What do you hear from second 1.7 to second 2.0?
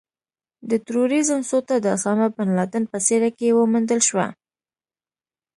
د